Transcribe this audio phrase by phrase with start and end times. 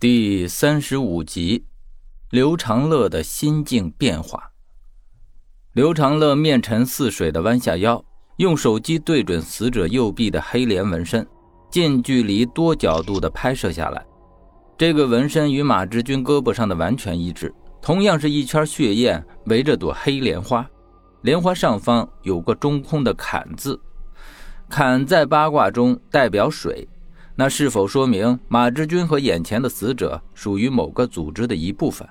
[0.00, 1.64] 第三十五集，
[2.30, 4.52] 刘长乐的心境变化。
[5.72, 8.04] 刘长乐面沉似水的弯下腰，
[8.36, 11.26] 用手机对准死者右臂的黑莲纹身，
[11.68, 14.06] 近距离、多角度的拍摄下来。
[14.76, 17.52] 这个纹身与马志军胳膊上的完全一致，
[17.82, 20.64] 同样是一圈血焰围着朵黑莲花，
[21.22, 23.80] 莲花上方有个中空的“坎”字
[24.70, 26.88] ，“坎”在八卦中代表水。
[27.40, 32.04] 那是否说明马志军和眼前的死者属于某个组织的一部分？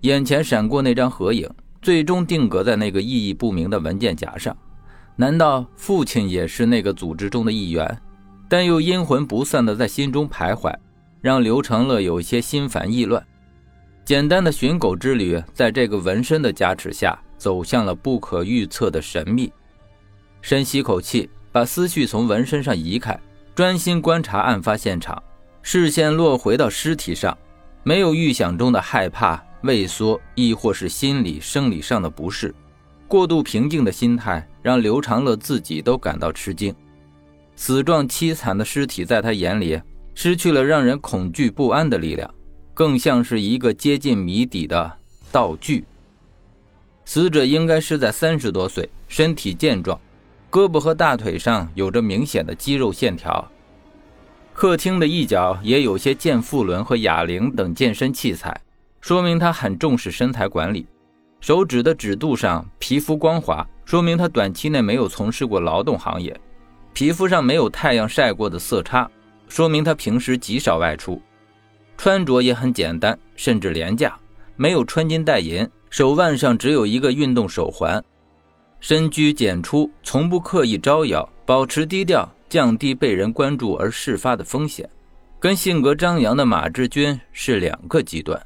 [0.00, 1.46] 眼前闪过那张合影，
[1.82, 4.56] 最终定格在那个意义不明的文件夹上。
[5.16, 8.00] 难道父亲也是那个组织中的一员？
[8.48, 10.74] 但又阴魂不散的在心中徘徊，
[11.20, 13.22] 让刘长乐有些心烦意乱。
[14.02, 19.52] 简单的寻狗之旅，在这个纹身的加持下，走向了不可预测的神秘。
[20.40, 23.20] 深吸口气，把思绪从纹身上移开。
[23.58, 25.20] 专心观察案发现场，
[25.62, 27.36] 视线落回到尸体上，
[27.82, 32.54] 没有预想中的害怕、畏缩，亦或是心理、生理上的不适。
[33.08, 36.72] 过度平静的心态让刘长乐自己都感到吃惊。
[37.56, 39.82] 死状凄惨的尸体在他眼里
[40.14, 42.32] 失去了让人恐惧不安的力量，
[42.72, 44.92] 更像是一个接近谜底的
[45.32, 45.84] 道具。
[47.04, 50.00] 死者应该是在三十多岁，身体健壮。
[50.50, 53.46] 胳膊和大腿上有着明显的肌肉线条，
[54.58, 58.60] 客厅的一角也有些健腹轮和哑铃等健身器材，
[59.00, 60.84] 说明他很重视身材管理。
[61.38, 66.36] 手指的指肚上皮肤光滑，说明他短期内没有从事过劳动行业。
[66.92, 69.08] 皮肤上没有太阳晒过的色差，
[69.48, 71.22] 说明他平时极少外出。
[71.96, 74.18] 穿着也很简单，甚至廉价，
[74.56, 78.04] 没有穿金戴银，手腕上只有一个运动手环。
[78.80, 84.88] 深居简出，从不刻意招摇，保持低调，降低被人关注而事发的风险，
[85.38, 88.40] 跟性格张扬的马志军是两个极端。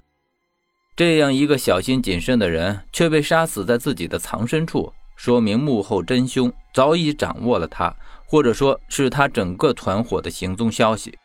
[0.94, 7.94] 这样一个小心谨慎的人，却被杀死在自己的藏身处，说明幕后真凶早已掌握了他，
[8.26, 11.16] 或者说是他整个团伙的行踪消息。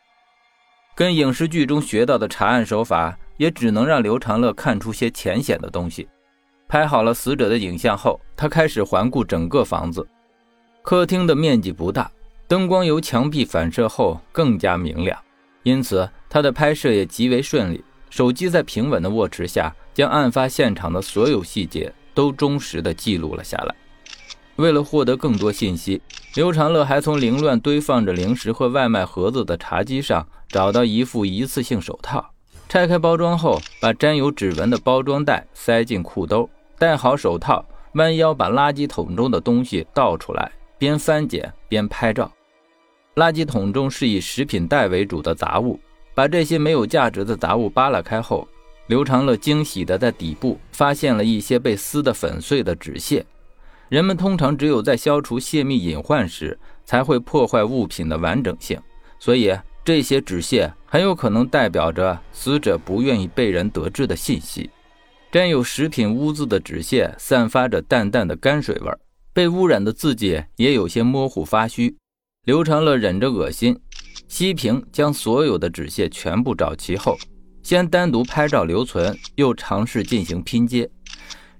[0.94, 6.08] 跟影视剧中学到的查案手法，也只能让刘长乐看出些浅显的东西。
[6.66, 10.06] 拍好了死者的影像后，他开始环顾整个房子。
[10.82, 12.10] 客厅的面积不大，
[12.48, 15.18] 灯光由墙壁反射后更加明亮，
[15.64, 17.84] 因此他的拍摄也极为顺利。
[18.08, 23.74] 手机在平稳的握持下，将案发现场的所有细节都忠实的记录了下来。
[24.56, 26.00] 为了获得更多信息，
[26.36, 32.30] 刘长乐还从凌乱堆放着零食和外卖盒子的茶几上找到一副一次性手套，
[32.66, 36.48] 拆开包装后，把沾有指纹的包装袋塞进裤兜。
[36.78, 42.32] 戴好手套，弯腰把垃圾桶中的东西倒出来，边翻捡边拍照。
[43.18, 45.80] 垃圾桶中是以食品袋为主的杂物，
[46.14, 48.46] 把这些没有价值的杂物扒拉开后，
[48.86, 53.26] 刘长乐惊喜地在底部发现了一些被撕得粉碎的纸屑。
[53.88, 58.80] 人们通常只有在消除泄密隐患时，才会破坏物品的完整性，
[59.18, 59.52] 所以
[59.84, 64.70] 这些纸屑很有可能代表着死者不愿意被人得知的信息。
[65.32, 68.92] 沾有食品污渍的纸屑散发着淡淡的泔水味
[69.32, 71.96] 被污染的字迹也有些模糊发虚。
[72.48, 73.78] 刘长乐忍着恶心，
[74.26, 77.14] 西平，将所有的纸屑全部找齐后，
[77.62, 80.88] 先单独拍照留存，又尝试进行拼接。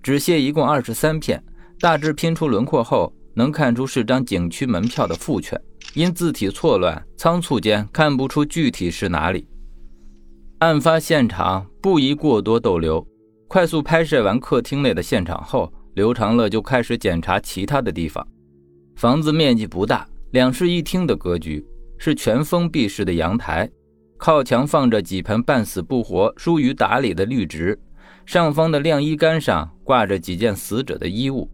[0.02, 1.44] 纸屑一共二十三片，
[1.78, 5.60] 大致拼出轮廓后，能看出是张景区门票的复券，
[5.92, 9.46] 因字体错乱，仓促间看不出具体是哪里。
[10.60, 13.06] 案发现场不宜过多逗留。
[13.46, 18.26] 快速拍摄完客厅内的现场后，刘长乐就开始检查其他的地方。
[18.96, 21.64] 房子面积不大，两室一厅的格局，
[21.96, 23.70] 是全封闭式的阳台，
[24.18, 27.78] 靠墙放着几盆半死不活、疏于打理的绿植，
[28.26, 31.50] 上方的晾衣杆上挂着几件死者的衣物。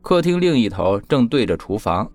[0.00, 2.08] 客厅另一头正对着厨房，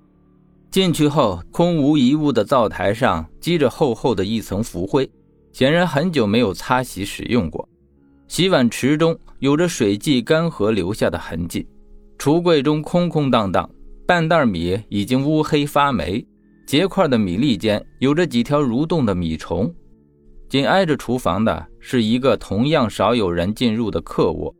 [0.71, 5.09] 进去后空无一物的灶台上积着厚厚的一层浮灰，
[5.51, 7.67] 显然很久没有擦洗使用过。
[8.27, 11.67] 洗碗池中有着水迹干涸留下的痕迹，
[12.19, 13.67] 橱柜中空空荡荡，
[14.09, 16.25] 半袋米已经乌黑发霉，
[16.65, 19.71] 结块的米粒间有着几条蠕动的米虫。
[20.49, 24.51] 紧挨着厨房的是一个同样少有人进入的客卧，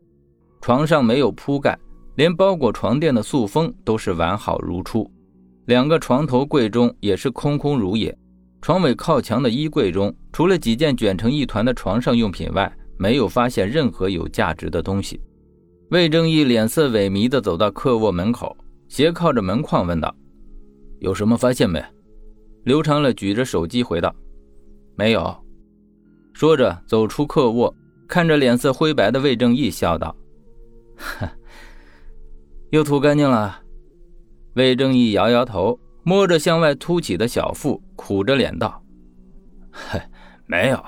[0.62, 1.76] 床上没有铺盖，
[2.14, 5.12] 连包裹床垫的塑封都是完好如初。
[5.66, 8.16] 两个床头柜中也是空空如也，
[8.62, 15.20] 床尾靠墙的衣柜中除了几件卷成一团的床上用品外，没有发现任何有价值的东西。
[15.90, 18.56] 魏正义脸色萎靡地走到客卧门口，
[18.90, 20.14] 斜靠着门框问道
[21.00, 21.82] ：“有什么发现没？”
[22.66, 24.14] 刘长乐举着手机回道
[24.98, 25.34] ：“没有。”
[26.34, 27.74] 说着走出客卧，
[28.08, 30.16] 看着脸色灰白的魏正义，笑道
[30.98, 31.32] ：“哈，
[32.72, 33.62] 又涂干净了。”
[34.56, 38.84] 魏正义摇摇头，摸着向外凸起的小腹，苦着脸道
[39.70, 40.10] ：“嗨，
[40.48, 40.84] 没有。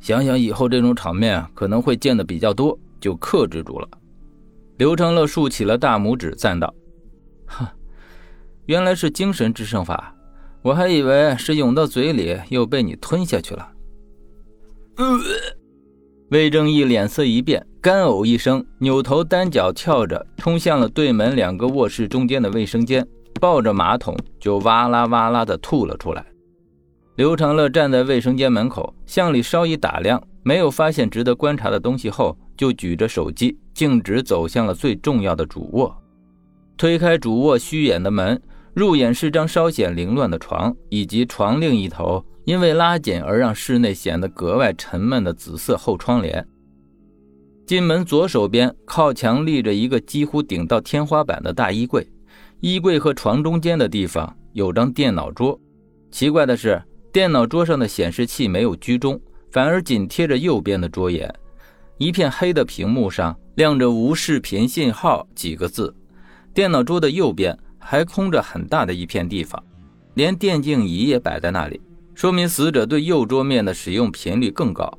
[0.00, 3.88] 想想以后这种场面可能会见的比较多，就克制住了。”
[4.78, 6.72] 刘长乐竖起了大拇指，赞道
[7.58, 7.66] ：“哼，
[8.66, 10.14] 原来是精神制胜法，
[10.62, 13.68] 我还以为是涌到嘴里又被你吞下去了。”
[14.96, 15.04] 呃，
[16.30, 23.06] 魏正义脸色一变，干呕一声，扭头单脚跳着冲向了对门两个卧室中间的卫生间，
[23.40, 26.24] 抱着马桶就哇啦哇啦的吐了出来。
[27.16, 36.01] 刘长乐站在卫生间门口，向里稍一打量，没有发现值得观察的东西后，就举着手机，径直走向了最重要的主卧。
[36.76, 38.40] 推开主卧虚掩的门，
[38.74, 42.24] 入眼是张稍显凌乱的床，以及床另一头。
[42.44, 46.44] 因为拉紧而让室内显得格外沉闷的紫色厚窗帘。
[47.64, 52.04] 进门左手边靠墙立着一个几乎顶到天花板的大衣柜，
[52.58, 55.56] 衣柜和床中间的地方有张电脑桌。
[56.10, 56.82] 奇怪的是，
[57.12, 59.20] 电脑桌上的显示器没有居中，
[59.52, 61.32] 反而紧贴着右边的桌沿。
[61.96, 65.94] 一片黑的屏幕上亮着“无视频信号”几个字。
[66.54, 69.62] 电脑桌的右边还空着很大的一片地方，
[70.14, 71.80] 连电竞仪也摆在那里。
[72.14, 74.92] 说明死者对右桌面的使用频率更高。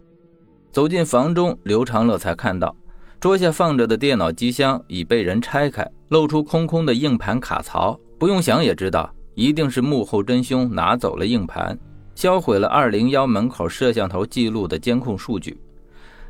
[0.72, 2.76] 走进房中，刘长乐才看到
[3.20, 8.00] 桌下放着的电脑机箱已被人拆开，露出空空的硬盘卡槽。
[8.18, 11.78] 不用想也知道，一定是幕后真凶拿走了硬盘，
[12.16, 15.56] 销毁了二零幺门口摄像头记录的监控数据。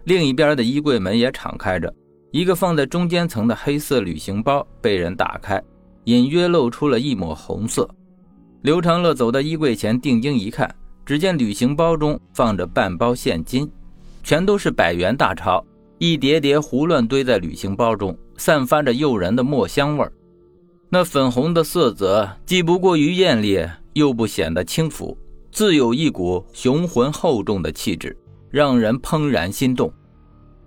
[0.04, 1.94] 另一边的衣柜门也敞开着，
[2.34, 5.62] 一个放在中间层的黑色旅行包被人打开，
[6.06, 7.88] 隐约露出了一抹红色。
[8.64, 10.68] 刘长乐走到衣柜前，定睛一看，
[11.06, 13.70] 只见旅行包中放着半包现金，
[14.24, 15.64] 全都是百元大钞，
[16.00, 20.12] 一叠叠胡乱堆在旅行包中，散发着诱人的墨香味儿。
[20.90, 23.64] 那粉红的色泽既不过于艳丽，
[23.94, 25.16] 又不显得轻浮，
[25.52, 28.18] 自有一股雄浑厚重的气质，
[28.50, 29.94] 让人怦然心动。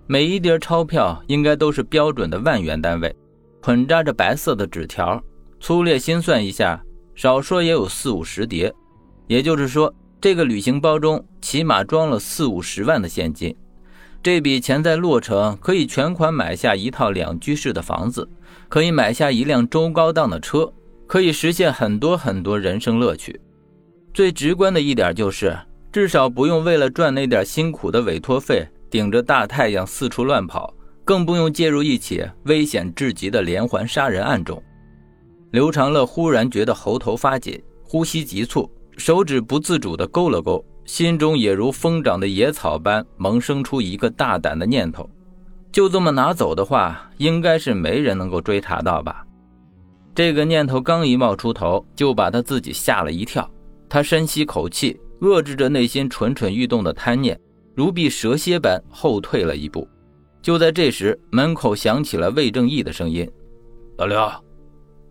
[0.09, 3.13] 每一叠钞票应该都是标准的万元单位，
[3.61, 5.21] 捆扎着白色的纸条，
[5.59, 6.81] 粗略心算一下。
[7.13, 8.73] 少说也有四五十叠，
[9.25, 13.53] 也就是说，这个旅行包中起码装了四五十万的现金。
[14.23, 18.29] 这笔钱在洛城可以全款买下一套两居室的房子，
[18.69, 20.71] 可以买下一辆中高档的车，
[21.05, 23.41] 可以实现很多很多人生乐趣。
[24.13, 25.57] 最直观的一点就是，
[25.91, 30.73] 至少不用为了赚那点辛苦的委托费，顶着大太阳四处乱跑，
[31.03, 34.61] 更不用介入一起危险至极的连环杀人案中。
[35.51, 45.09] 刘长乐忽然觉得喉头发紧，呼吸急促，手指不自主地勾了勾，心中也如疯长的野草般萌生出一个大胆的念头：
[45.71, 49.25] 就这么拿走的话，应该是没人能够追查到吧？
[50.13, 53.49] 这个念头刚一冒出头，就把他自己吓了一跳。
[53.87, 57.39] 他深吸口气，遏制着内心蠢蠢欲动的贪念，
[57.77, 59.87] 如避蛇蝎般后退了一步。
[60.41, 63.29] 就在这时，门口响起了魏正义的声音
[63.99, 64.19] ：“老刘。”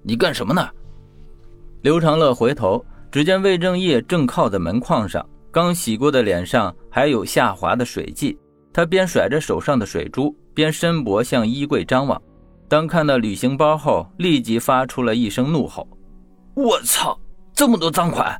[0.02, 0.68] 你干什么呢？
[1.82, 8.36] 刘长乐回头，只见魏正义正靠在门框上，刚洗过的脸上还有下滑的水迹。
[8.72, 12.20] 他边甩着手上的水珠，边伸脖向衣柜张望。
[12.68, 15.86] 当看到旅行包后，立即发出了一声怒吼
[16.56, 17.16] ：“我操！
[17.54, 18.36] 这么多赃款！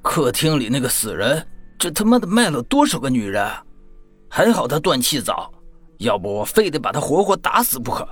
[0.00, 1.44] 客厅里那个死人，
[1.82, 3.44] 这他妈的卖了多少个女人？
[4.28, 5.52] 还好他断气早，
[5.98, 8.08] 要不我非得把他活活打死不可。”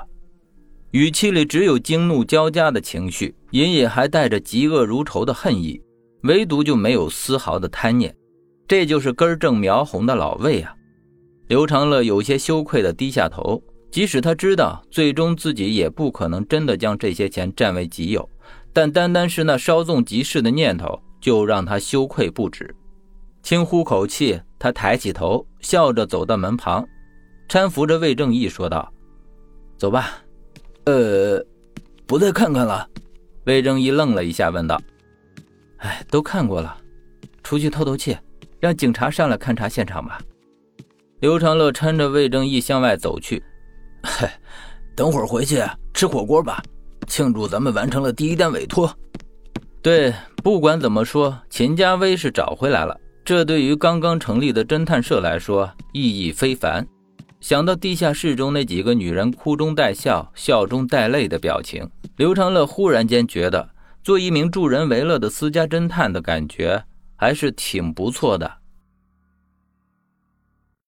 [0.91, 5.81] 语气里只有惊怒交加的情绪，隐隐还带着嫉恶如仇的恨意，
[6.25, 8.12] 唯独就没有丝毫的贪念。
[8.67, 10.75] 这就是根正苗红的老魏啊！
[11.47, 13.62] 刘长乐有些羞愧地低下头，
[13.93, 18.29] 即使他知道最终自己也不可能真的将这些钱占为己有，
[18.73, 22.75] 但单单是那稍纵即逝的念头，就让他羞愧不止。
[23.42, 26.87] 轻呼口气，他抬起头，笑着走到门旁，
[27.49, 28.92] 搀扶着魏正义说道
[29.78, 30.23] ：“走吧。”
[30.85, 31.44] 呃，
[32.06, 32.88] 不再看看了。
[33.44, 34.80] 魏正义愣了一下，问道
[35.78, 36.76] ：“哎，都看过了，
[37.42, 38.16] 出去透透气，
[38.59, 40.20] 让警察上来勘察现场吧。”
[41.20, 43.42] 刘长乐搀着魏正义向外走去。
[44.02, 44.38] “嗨，
[44.94, 46.62] 等会儿回去吃火锅吧，
[47.06, 48.94] 庆祝咱们完成了第一单委托。”
[49.82, 52.99] 对，不管怎么说，秦家威是找回来了，
[53.31, 56.85] 这对于刚刚成立的侦探社来说意义非凡。
[57.41, 63.71] 想到地下室中那几个女人哭中带笑、笑中带泪的表情，刘长乐忽然间觉得
[64.03, 66.83] 做一名助人为乐的私家侦探的感觉
[67.15, 68.51] 还是挺不错的。